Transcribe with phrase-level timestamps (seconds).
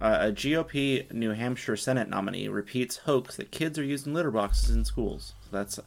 [0.00, 4.74] Uh, a GOP New Hampshire Senate nominee repeats hoax that kids are using litter boxes
[4.74, 5.32] in schools.
[5.44, 5.80] So that's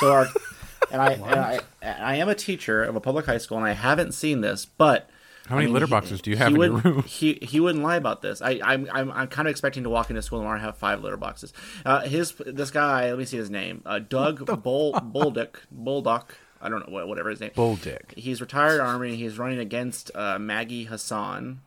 [0.00, 0.26] so our
[0.90, 3.72] and I, and I I am a teacher of a public high school and I
[3.72, 5.10] haven't seen this, but
[5.46, 7.02] How many I mean, litter he- boxes do you have in your room?
[7.06, 8.40] He he wouldn't lie about this.
[8.40, 11.02] I I'm I'm, I'm kind of expecting to walk into school tomorrow and have five
[11.02, 11.52] litter boxes.
[11.84, 16.32] Uh, his this guy, let me see his name, uh, Doug Bull Bulldog.
[16.62, 17.50] I don't know what whatever his name.
[17.54, 17.78] Bull.
[18.16, 19.16] He's retired army.
[19.16, 21.60] He's running against uh, Maggie Hassan.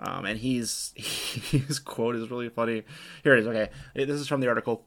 [0.00, 2.84] Um, and he's his quote is really funny.
[3.22, 3.46] Here it is.
[3.46, 4.84] Okay, this is from the article.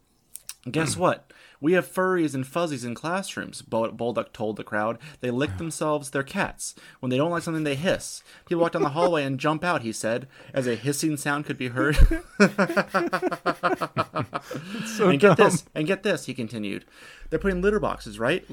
[0.70, 1.34] Guess what?
[1.59, 4.99] We have furries and fuzzies in classrooms, Bulldog told the crowd.
[5.20, 6.75] They lick themselves, they're cats.
[6.99, 8.21] When they don't like something, they hiss.
[8.45, 11.57] People walk down the hallway and jump out, he said, as a hissing sound could
[11.57, 11.98] be heard.
[14.85, 16.85] So and get this, and get this, he continued.
[17.29, 18.45] They're putting litter boxes, right?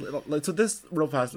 [0.43, 1.35] So this, real fast,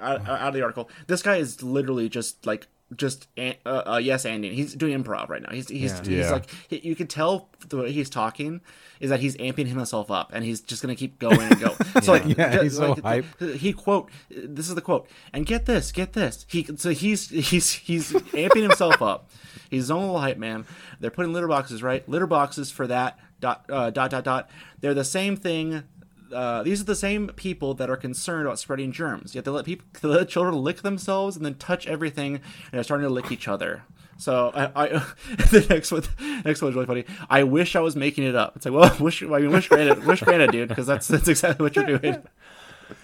[0.00, 4.24] out, out of the article, this guy is literally just like, just uh, uh, yes,
[4.26, 4.54] Andy.
[4.54, 5.50] He's doing improv right now.
[5.52, 5.98] He's he's, Yeah.
[6.00, 6.30] he's Yeah.
[6.30, 8.60] like he, you can tell the way he's talking
[9.00, 11.74] is that he's amping himself up, and he's just gonna keep going and go.
[12.02, 13.56] So like, Yeah, just- he's so like, hyped.
[13.56, 16.44] He quote, this is the quote, and get this, get this.
[16.48, 19.30] He so he's he's he's amping himself up.
[19.70, 20.66] He's his own little hype man.
[21.00, 22.08] They're putting litter boxes, right?
[22.08, 24.50] Litter boxes for that dot uh, dot dot dot.
[24.80, 25.82] They're the same thing.
[26.32, 29.34] Uh, these are the same people that are concerned about spreading germs.
[29.34, 32.82] Yet they let people, they let children lick themselves and then touch everything, and they're
[32.82, 33.82] starting to lick each other.
[34.16, 34.88] So I, I
[35.50, 36.02] the next one,
[36.44, 37.16] next one one's really funny.
[37.28, 38.56] I wish I was making it up.
[38.56, 41.64] It's like, well, wish I mean, wish granted, wish granted, dude, because that's that's exactly
[41.64, 42.22] what you're doing.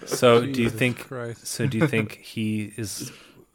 [0.05, 1.07] So do you think?
[1.07, 1.47] Christ.
[1.47, 3.11] So do you think he is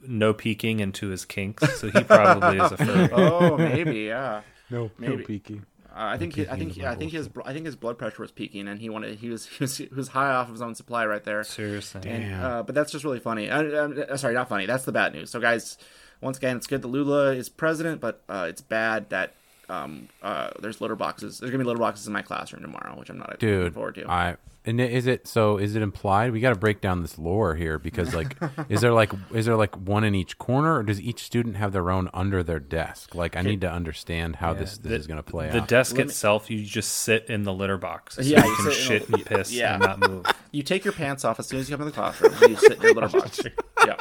[0.06, 1.80] no peeking into his kinks?
[1.80, 3.08] So he probably is a furry.
[3.12, 4.42] Oh, maybe, yeah.
[4.70, 5.16] No, Maybe.
[5.16, 5.62] no peeky.
[5.96, 8.20] Uh, I think he, I think he, I think his I think his blood pressure
[8.20, 10.60] was peaking, and he wanted he was he was, he was high off of his
[10.62, 11.42] own supply right there.
[11.42, 12.02] Seriously.
[12.04, 13.48] And, uh, but that's just really funny.
[13.48, 14.66] Uh, uh, sorry, not funny.
[14.66, 15.30] That's the bad news.
[15.30, 15.78] So, guys,
[16.20, 19.34] once again, it's good that Lula is president, but uh, it's bad that
[19.68, 21.38] um, uh, there's litter boxes.
[21.38, 23.94] There's gonna be litter boxes in my classroom tomorrow, which I'm not looking Dude, forward
[23.96, 24.10] to.
[24.10, 24.36] I
[24.68, 25.58] and is it so?
[25.58, 26.32] Is it implied?
[26.32, 28.36] We got to break down this lore here because, like,
[28.68, 31.70] is there like is there like one in each corner, or does each student have
[31.70, 33.14] their own under their desk?
[33.14, 35.52] Like, I need to understand how this this the, is going to play out.
[35.52, 35.68] The out.
[35.68, 38.16] desk Let me- itself, you just sit in the litter box.
[38.16, 39.74] So Yeah, you you can sit shit the- and piss yeah.
[39.74, 40.26] and not move.
[40.50, 42.34] you take your pants off as soon as you come in the classroom.
[42.50, 43.40] You sit in your litter box.
[43.86, 43.94] Yeah.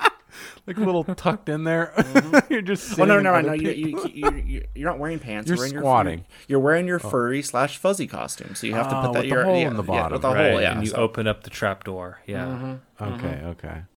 [0.67, 1.93] like a little tucked in there.
[1.97, 2.37] Mm-hmm.
[2.53, 3.53] You're just Oh no, no, no, no!
[3.53, 4.07] You, people.
[4.07, 5.47] you, you, you, you're not wearing pants.
[5.49, 6.25] You're wearing your- squatting.
[6.47, 7.09] You're, wearing your oh.
[7.09, 9.43] furry slash fuzzy costume, so you have to Oh, put ah, that with the your
[9.45, 10.11] hole yeah, in the yeah, bottom.
[10.13, 10.71] with the right, hole, yeah.
[10.73, 12.21] and you so- open up the trap door.
[12.25, 12.45] Yeah.
[12.45, 13.25] Mm-hmm, mm-hmm.
[13.25, 13.81] Okay, okay.